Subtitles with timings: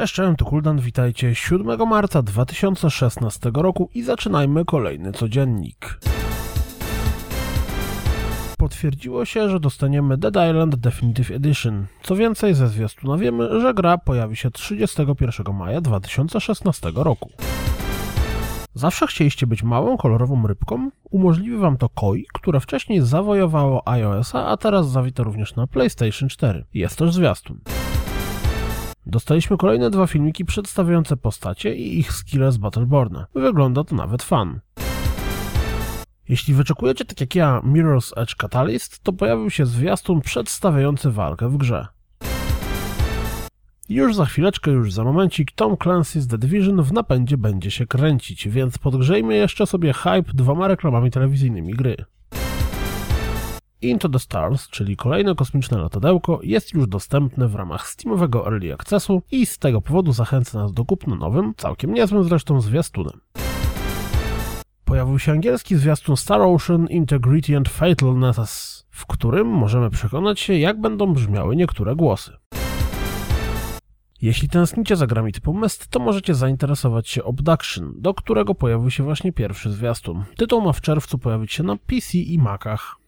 [0.00, 5.98] Cześć, cześć, to Kuldan, witajcie 7 marca 2016 roku i zaczynajmy kolejny codziennik.
[8.58, 11.86] Potwierdziło się, że dostaniemy Dead Island Definitive Edition.
[12.02, 17.30] Co więcej, ze zwiastuna wiemy, że gra pojawi się 31 maja 2016 roku.
[18.74, 20.90] Zawsze chcieliście być małą, kolorową rybką?
[21.10, 26.64] Umożliwi wam to Koi, które wcześniej zawojowało iOS-a, a teraz zawita również na PlayStation 4.
[26.74, 27.60] Jest też zwiastun.
[29.10, 33.26] Dostaliśmy kolejne dwa filmiki przedstawiające postacie i ich skille z Battleborna.
[33.34, 34.60] Wygląda to nawet fan.
[36.28, 41.56] Jeśli wyczekujecie tak jak ja Mirror's Edge Catalyst, to pojawił się zwiastun przedstawiający walkę w
[41.56, 41.86] grze.
[43.88, 48.48] Już za chwileczkę, już za momencik Tom Clancy's The Division w napędzie będzie się kręcić,
[48.48, 51.96] więc podgrzejmy jeszcze sobie hype dwoma reklamami telewizyjnymi gry.
[53.82, 59.22] Into the Stars, czyli kolejne kosmiczne latadełko, jest już dostępne w ramach Steamowego Early Accessu
[59.30, 63.20] i z tego powodu zachęca nas do kupna nowym, całkiem niezłym zresztą zwiastunem.
[64.84, 70.80] Pojawił się angielski zwiastun Star Ocean Integrity and Fatalness, w którym możemy przekonać się, jak
[70.80, 72.32] będą brzmiały niektóre głosy.
[74.22, 79.02] Jeśli tęsknicie za grami typu Myst, to możecie zainteresować się Obduction, do którego pojawił się
[79.02, 80.24] właśnie pierwszy zwiastun.
[80.36, 82.99] Tytuł ma w czerwcu pojawić się na PC i Macach.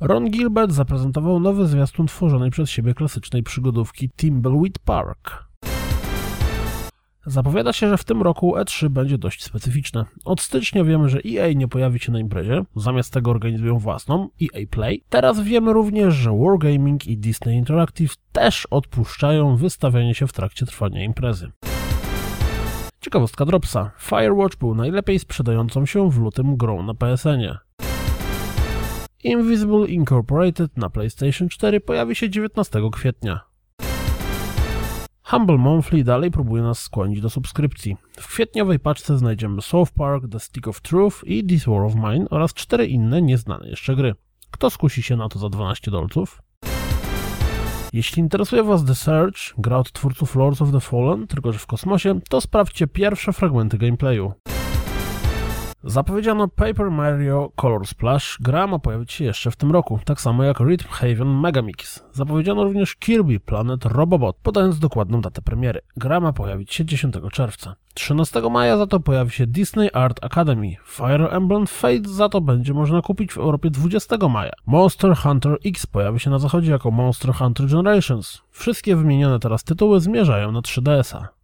[0.00, 5.44] Ron Gilbert zaprezentował nowy zwiastun tworzonej przez siebie klasycznej przygodówki Timbleweed Park.
[7.26, 10.04] Zapowiada się, że w tym roku E3 będzie dość specyficzne.
[10.24, 14.66] Od stycznia wiemy, że EA nie pojawi się na imprezie, zamiast tego organizują własną, EA
[14.70, 15.04] Play.
[15.08, 21.04] Teraz wiemy również, że Wargaming i Disney Interactive też odpuszczają wystawianie się w trakcie trwania
[21.04, 21.50] imprezy.
[23.00, 23.90] Ciekawostka Dropsa.
[23.98, 27.58] Firewatch był najlepiej sprzedającą się w lutym grą na PSN-ie.
[29.24, 33.40] Invisible Incorporated na PlayStation 4 pojawi się 19 kwietnia.
[35.22, 37.96] Humble Monthly dalej próbuje nas skłonić do subskrypcji.
[38.20, 42.26] W kwietniowej paczce znajdziemy South Park, The Stick of Truth i This War of Mine
[42.30, 44.14] oraz cztery inne nieznane jeszcze gry.
[44.50, 46.42] Kto skusi się na to za 12 dolców?
[47.92, 51.66] Jeśli interesuje Was The Search, gra od twórców Lords of the Fallen, tylko że w
[51.66, 54.32] kosmosie, to sprawdźcie pierwsze fragmenty gameplayu.
[55.86, 60.44] Zapowiedziano Paper Mario Color Splash, gra ma pojawić się jeszcze w tym roku, tak samo
[60.44, 62.04] jak Rhythm Haven Megamix.
[62.12, 65.80] Zapowiedziano również Kirby Planet Robobot, podając dokładną datę premiery.
[65.96, 67.76] Gra ma pojawić się 10 czerwca.
[67.94, 70.76] 13 maja za to pojawi się Disney Art Academy.
[70.84, 74.52] Fire Emblem Fate za to będzie można kupić w Europie 20 maja.
[74.66, 78.42] Monster Hunter X pojawi się na zachodzie jako Monster Hunter Generations.
[78.50, 81.43] Wszystkie wymienione teraz tytuły zmierzają na 3DS-a.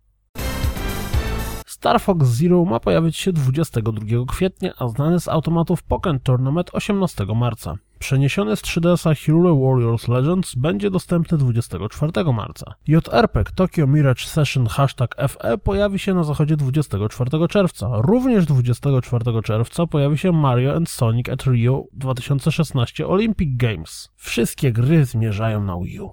[1.80, 7.26] Star Fox Zero ma pojawić się 22 kwietnia, a znany z automatów Pokémon Tournament 18
[7.34, 7.76] marca.
[7.98, 12.74] Przeniesiony z 3DS-a Hero Warriors Legends będzie dostępny 24 marca.
[12.88, 17.90] JRPG Tokyo Mirage Session hashtag FE pojawi się na zachodzie 24 czerwca.
[17.94, 24.10] Również 24 czerwca pojawi się Mario and Sonic at Rio 2016 Olympic Games.
[24.16, 26.10] Wszystkie gry zmierzają na Wii U.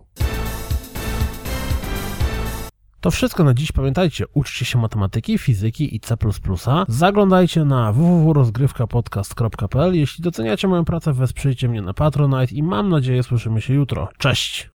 [3.01, 3.71] To wszystko na dziś.
[3.71, 6.15] Pamiętajcie, uczcie się matematyki, fizyki i C++.
[6.87, 9.95] Zaglądajcie na www.rozgrywkapodcast.pl.
[9.95, 14.09] Jeśli doceniacie moją pracę, wesprzyjcie mnie na Patronite i mam nadzieję słyszymy się jutro.
[14.17, 14.65] Cześć!